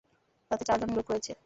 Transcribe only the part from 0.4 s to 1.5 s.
তাতে চারজন লোক রয়েছে।